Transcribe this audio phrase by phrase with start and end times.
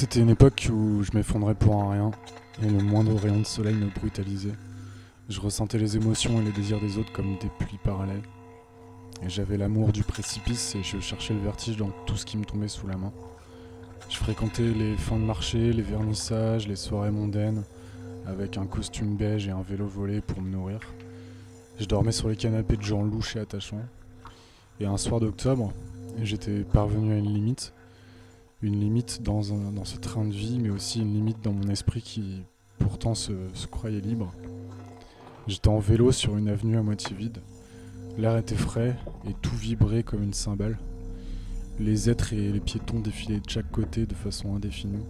[0.00, 2.10] C'était une époque où je m'effondrais pour un rien,
[2.62, 4.54] et le moindre rayon de soleil me brutalisait.
[5.28, 8.22] Je ressentais les émotions et les désirs des autres comme des pluies parallèles.
[9.22, 12.46] Et j'avais l'amour du précipice et je cherchais le vertige dans tout ce qui me
[12.46, 13.12] tombait sous la main.
[14.08, 17.62] Je fréquentais les fins de marché, les vernissages, les soirées mondaines,
[18.26, 20.80] avec un costume beige et un vélo volé pour me nourrir.
[21.78, 23.84] Je dormais sur les canapés de gens louches et attachants.
[24.80, 25.74] Et un soir d'octobre,
[26.22, 27.74] j'étais parvenu à une limite.
[28.62, 32.42] Une limite dans, ce train de vie, mais aussi une limite dans mon esprit qui
[32.78, 34.32] pourtant se, se croyait libre.
[35.46, 37.38] J'étais en vélo sur une avenue à moitié vide.
[38.18, 38.96] L'air était frais
[39.26, 40.78] et tout vibrait comme une cymbale.
[41.78, 45.06] Les êtres et les piétons défilaient de chaque côté de façon indéfinie,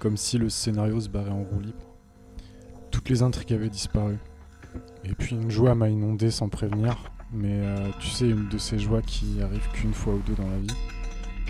[0.00, 1.86] comme si le scénario se barrait en roue libre.
[2.90, 4.18] Toutes les intrigues avaient disparu.
[5.04, 8.78] Et puis une joie m'a inondé sans prévenir, mais euh, tu sais, une de ces
[8.78, 10.74] joies qui arrivent qu'une fois ou deux dans la vie,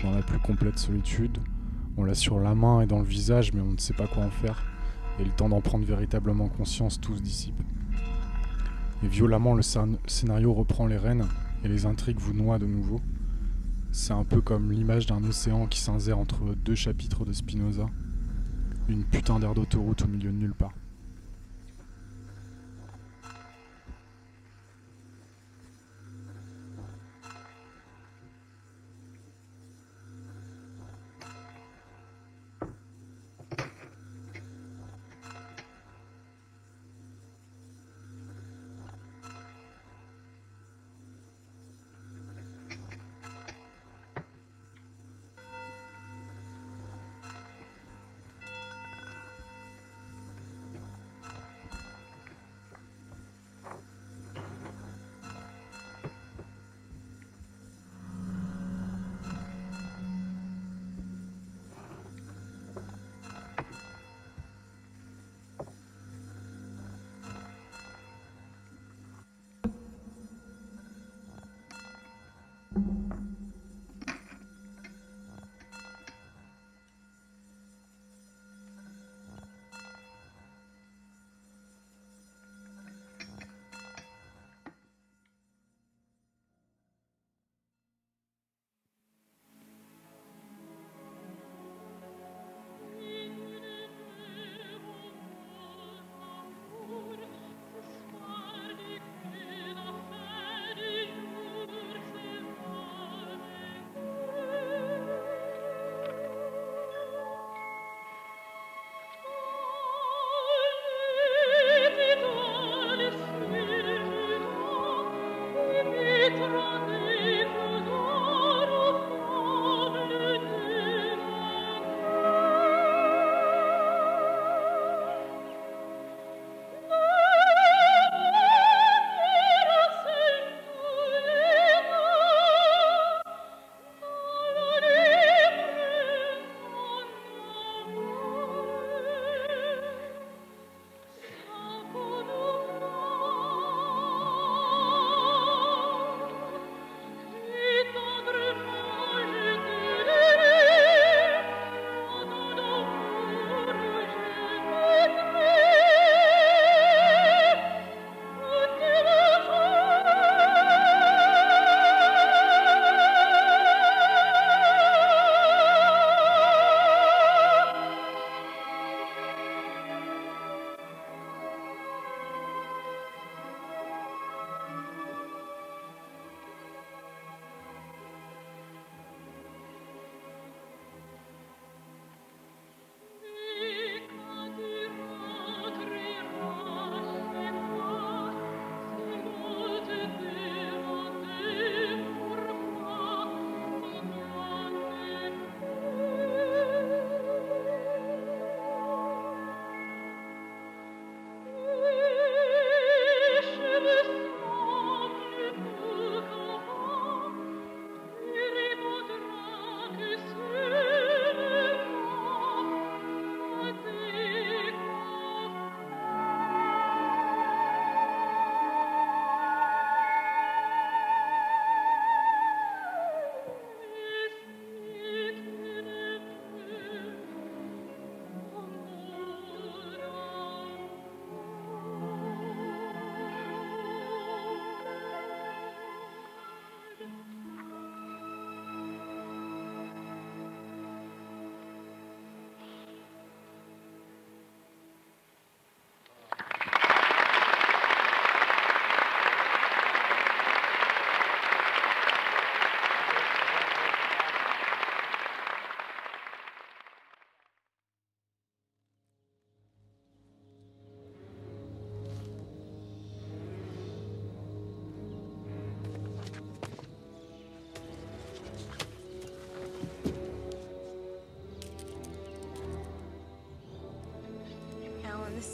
[0.03, 1.37] dans la plus complète solitude.
[1.97, 4.23] On l'a sur la main et dans le visage, mais on ne sait pas quoi
[4.23, 4.63] en faire,
[5.19, 7.61] et le temps d'en prendre véritablement conscience tout se dissipe.
[9.03, 11.25] Et violemment, le scén- scénario reprend les rênes,
[11.63, 13.01] et les intrigues vous noient de nouveau.
[13.91, 17.87] C'est un peu comme l'image d'un océan qui s'insère entre deux chapitres de Spinoza.
[18.87, 20.73] Une putain d'aire d'autoroute au milieu de nulle part.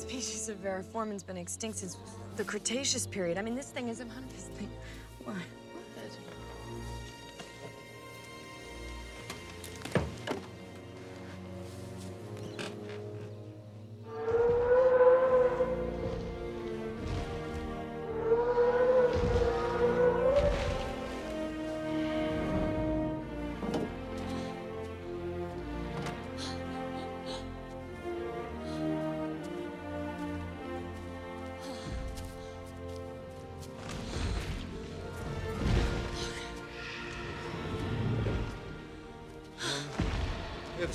[0.08, 1.98] species of variformin's been extinct since
[2.38, 3.38] the Cretaceous period.
[3.38, 4.32] I mean, this thing is a 100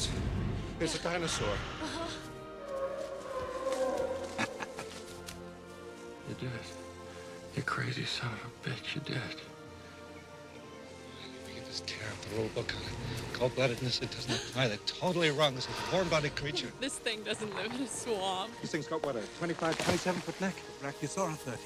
[0.02, 1.48] It's it's a dinosaur.
[6.28, 6.72] You did it.
[7.56, 9.38] You crazy son of a bitch, you did it.
[11.54, 13.34] You just tear up the rule book on it.
[13.34, 14.68] Cold-bloodedness, it doesn't apply.
[14.68, 15.54] They're totally wrong.
[15.54, 16.68] This is a warm-bodied creature.
[16.80, 18.50] This thing doesn't live in a swamp.
[18.60, 20.54] This thing's got, what, a 25, 27-foot neck?
[20.82, 21.58] Brachiosaurus 30.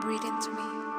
[0.00, 0.89] Breathe into me.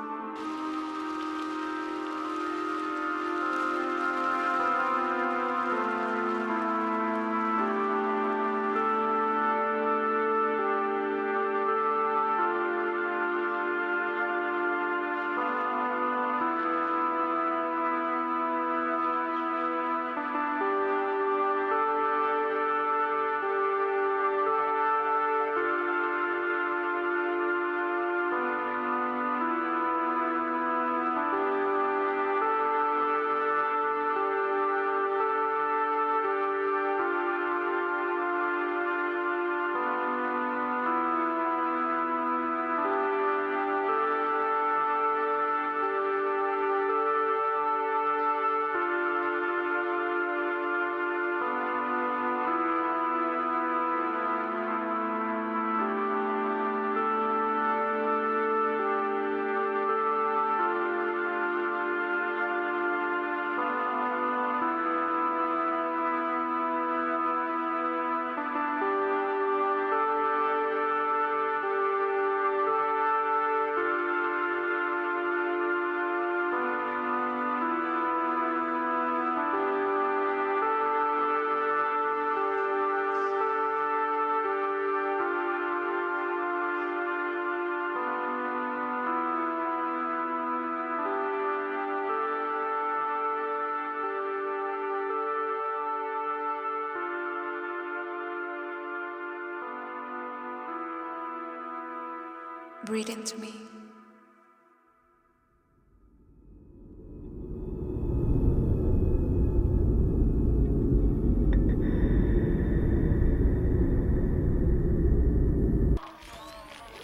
[102.92, 103.54] Breathe into me.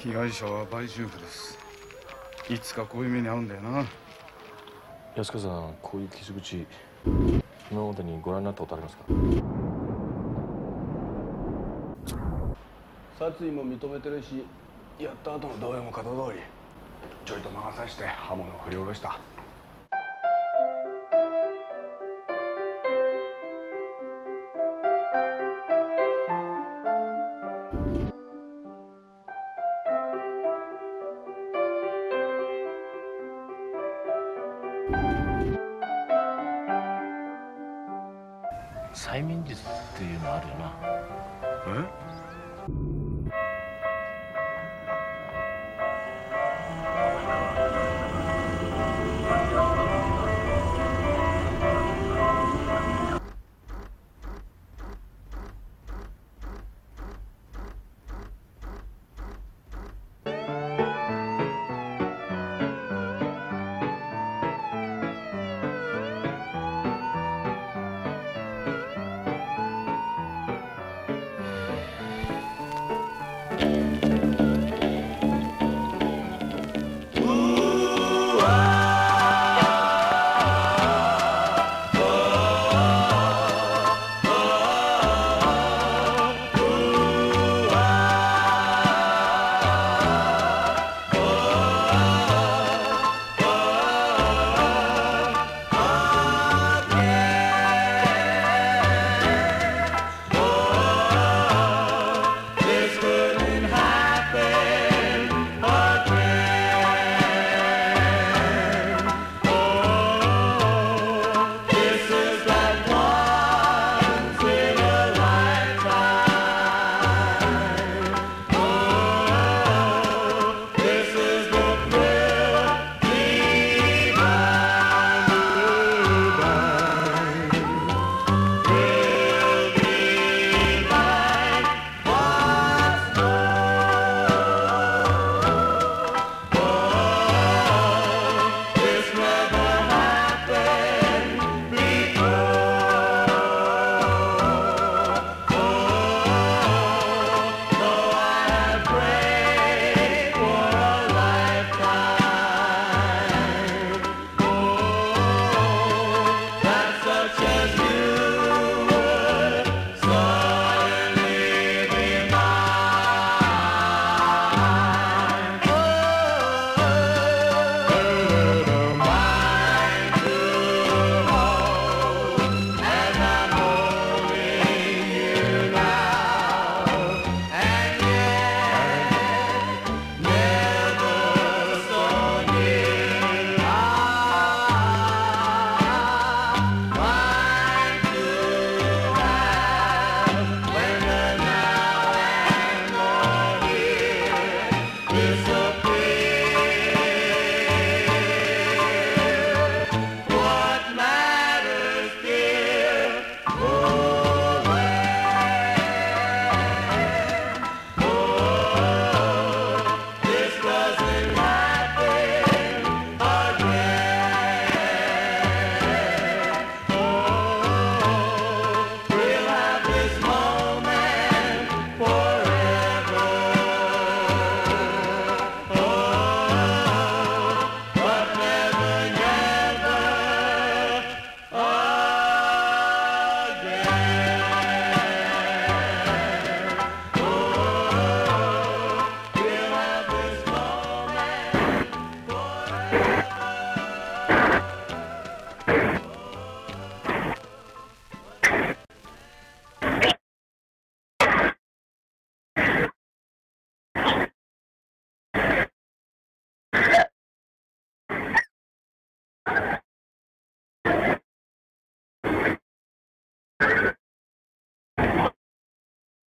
[0.03, 1.57] 被害者は売春婦です
[2.49, 3.85] いつかこういう目に遭うんだよな
[5.15, 6.65] 安川さんこういう傷口
[7.71, 9.05] 今までにご覧になったことありますか？
[13.17, 14.43] 殺意も認めてるし
[14.99, 16.41] やった後の動揺も型通り。
[17.23, 19.19] ちょいと魔が差して刃物を振り下ろした。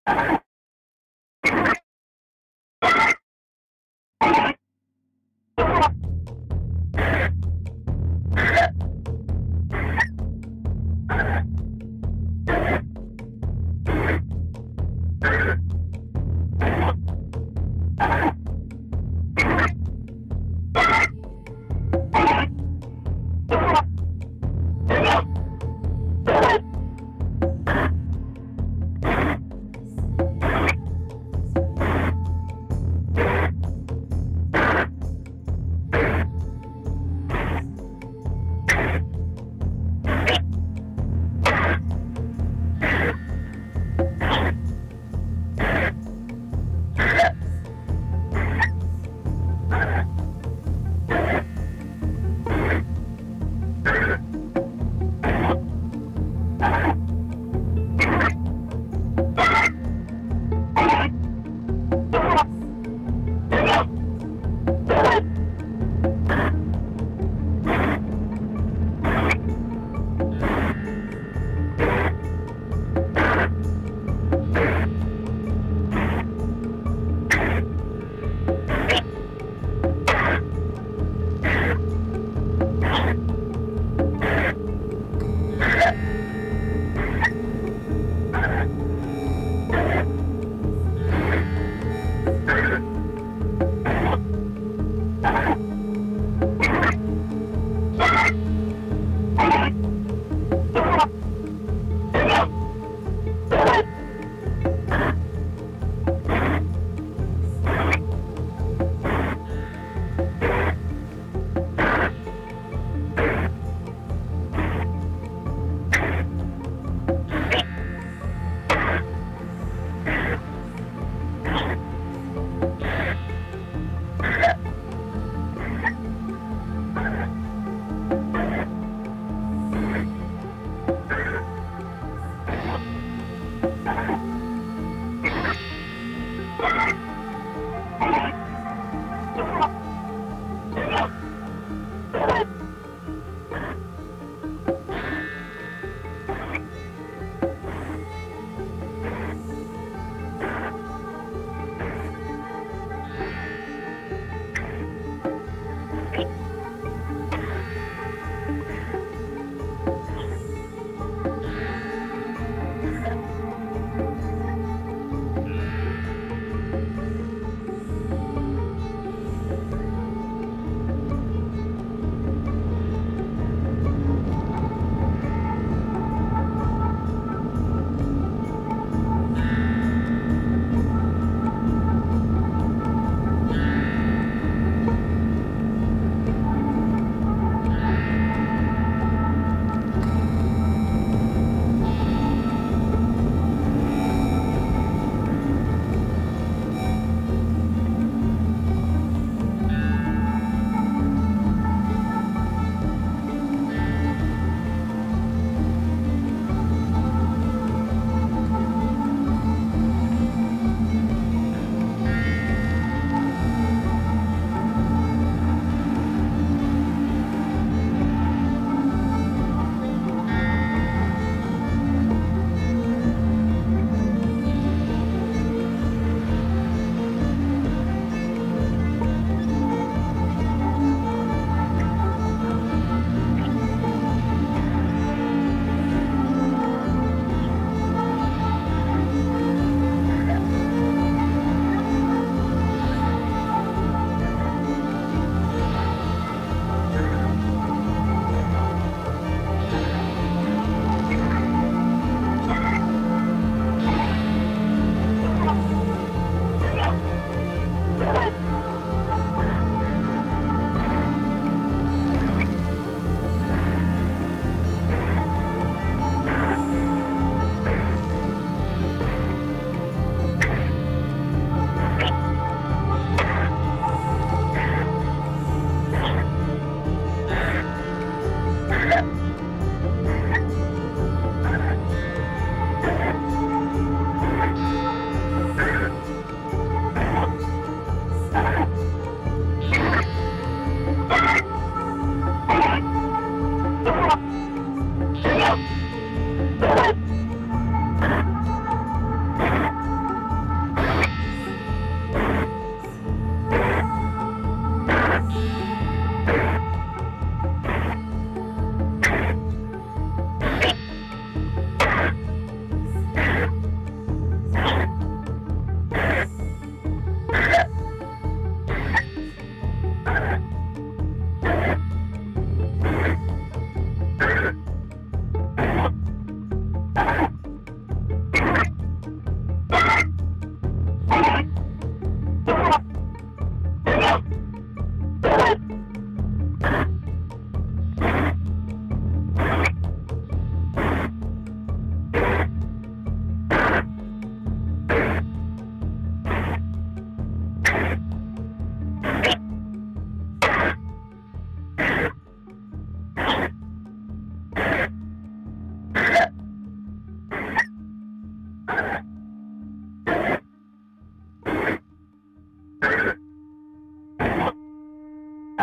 [0.08, 0.16] you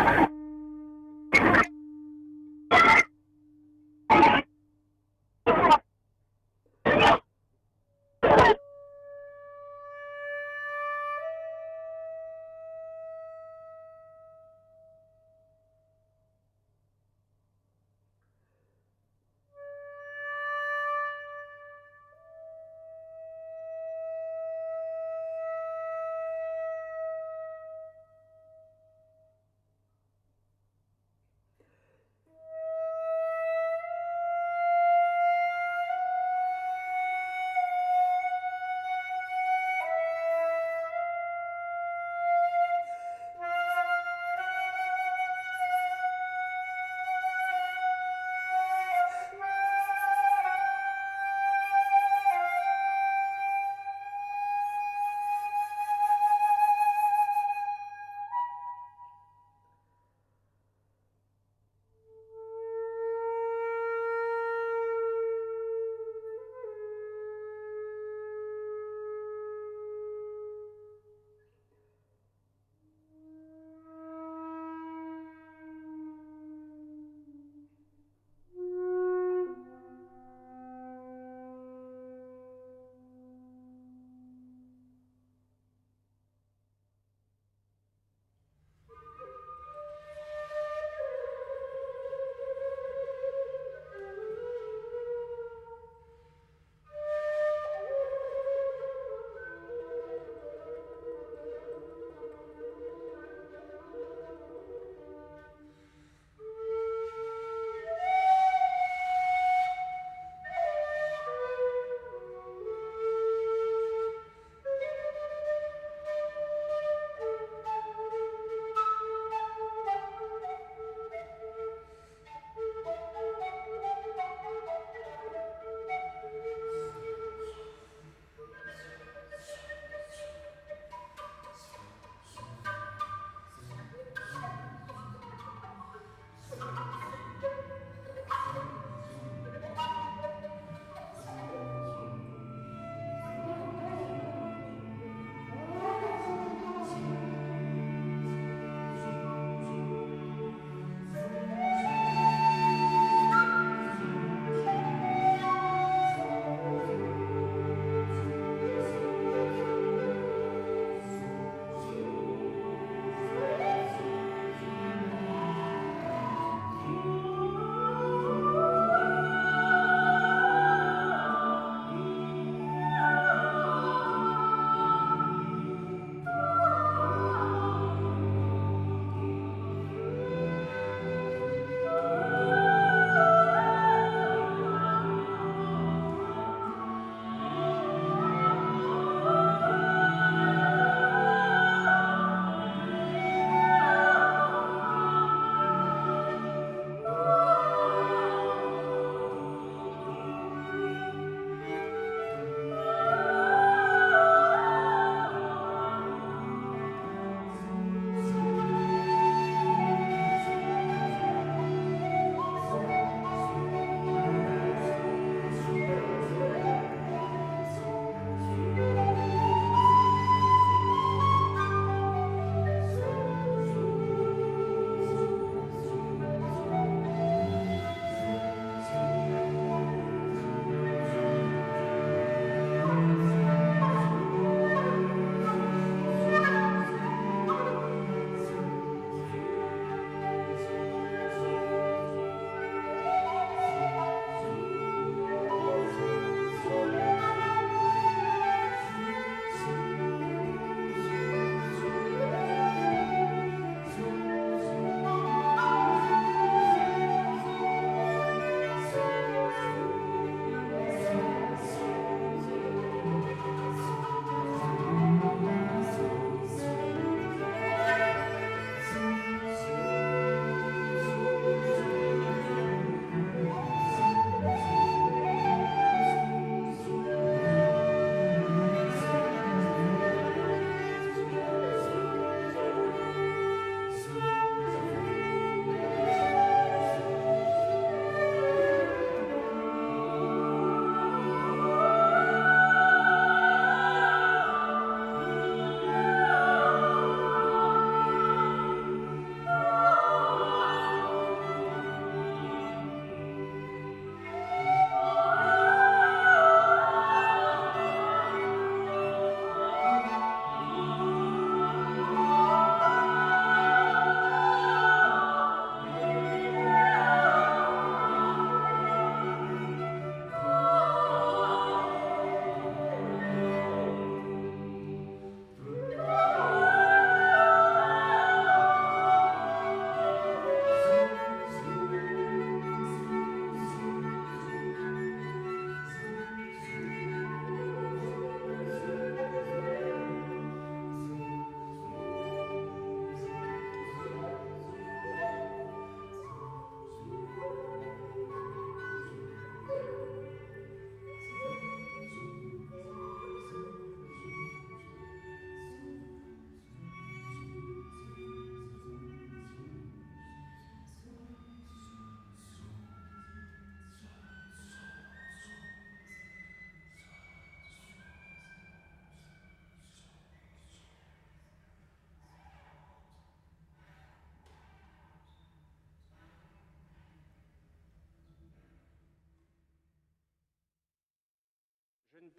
[0.05, 0.34] you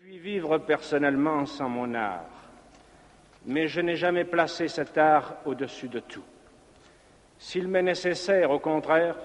[0.06, 2.30] puis vivre personnellement sans mon art,
[3.46, 6.24] mais je n'ai jamais placé cet art au-dessus de tout.
[7.40, 9.16] S'il m'est nécessaire, au contraire,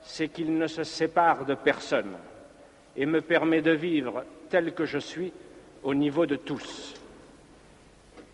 [0.00, 2.16] c'est qu'il ne se sépare de personne
[2.96, 5.32] et me permet de vivre tel que je suis
[5.84, 6.94] au niveau de tous.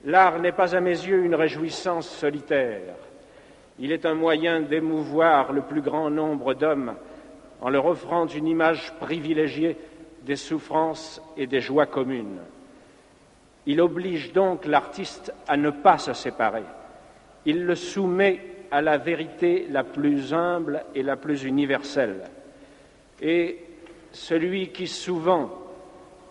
[0.06, 2.94] L'art n'est pas à mes yeux une réjouissance solitaire.
[3.78, 6.94] Il est un moyen d'émouvoir le plus grand nombre d'hommes
[7.60, 9.76] en leur offrant une image privilégiée
[10.24, 12.40] des souffrances et des joies communes.
[13.66, 16.64] Il oblige donc l'artiste à ne pas se séparer.
[17.46, 22.24] Il le soumet à la vérité la plus humble et la plus universelle.
[23.20, 23.58] Et
[24.12, 25.50] celui qui souvent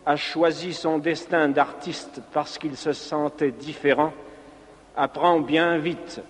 [0.05, 4.13] a choisi son destin d'artiste parce qu'il se sentait différent,
[4.95, 6.21] apprend bien vite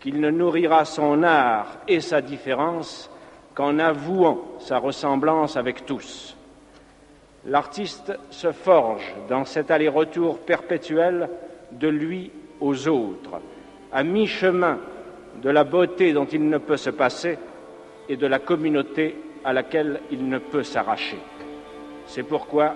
[0.00, 3.10] qu'il ne nourrira son art et sa différence
[3.54, 6.36] qu'en avouant sa ressemblance avec tous.
[7.46, 11.28] L'artiste se forge dans cet aller-retour perpétuel
[11.72, 12.30] de lui
[12.60, 13.40] aux autres,
[13.92, 14.78] à mi-chemin
[15.42, 17.38] de la beauté dont il ne peut se passer
[18.08, 21.18] et de la communauté à laquelle il ne peut s'arracher.
[22.06, 22.74] C'est pourquoi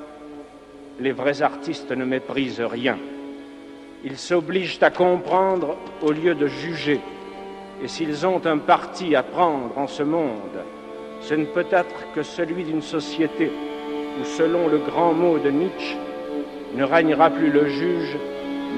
[0.98, 2.96] les vrais artistes ne méprisent rien.
[4.04, 7.00] Ils s'obligent à comprendre au lieu de juger.
[7.82, 10.62] Et s'ils ont un parti à prendre en ce monde,
[11.20, 13.50] ce ne peut être que celui d'une société
[14.20, 15.96] où, selon le grand mot de Nietzsche,
[16.76, 18.16] ne règnera plus le juge,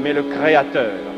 [0.03, 1.16] mais le créateur.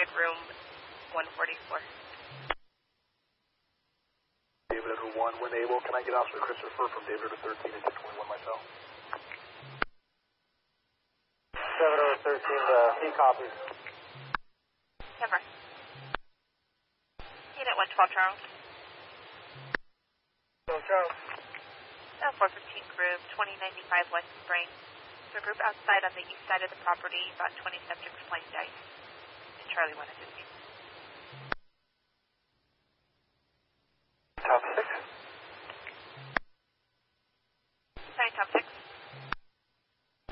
[0.00, 0.40] David, room
[1.12, 1.76] 144.
[4.72, 7.84] David at 1, when able, can I get Officer Christopher from David to 13 and
[7.84, 8.64] 21 myself?
[11.52, 13.52] 7 13, uh, he copies.
[15.20, 15.36] Never.
[17.60, 18.40] Unit 112, Charles.
[20.64, 21.12] So, Charles.
[22.24, 22.56] Uh, 415
[22.96, 24.64] group, 2095 West Spring.
[25.36, 28.79] The group outside on the east side of the property, about 20 subjects playing dice
[29.80, 30.28] necessarily want to do.
[34.44, 34.88] Top six.
[38.16, 38.64] Sorry, top six.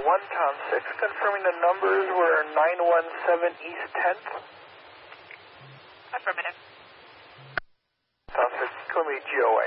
[0.04, 4.28] One Tom six, confirming the numbers were nine one seven East Tenth.
[6.12, 6.56] Affirmative.
[8.32, 9.57] Tom six, call me Joe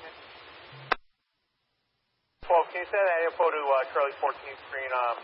[0.00, 0.08] 4
[2.48, 4.32] 12, can you send that info to uh, Charlie 14
[4.68, 4.92] screen?
[4.92, 5.16] Um,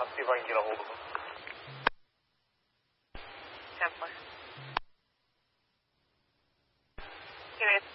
[0.00, 0.96] I'll see if I can get a hold of him.
[3.84, 4.08] 10 4.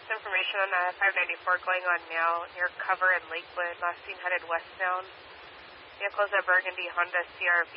[0.06, 3.74] Information on uh, 594 going on now near Cover and Lakewood.
[3.82, 5.10] Last seen headed westbound.
[6.00, 7.76] Vehicles are Burgundy Honda CRV,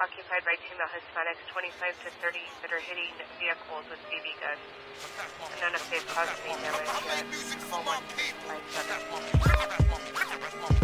[0.00, 4.56] occupied by two male Hispanics, 25 to 30, that are hitting vehicles with BB guns.
[5.52, 6.88] And none of they've caused any damage
[10.72, 10.77] yet.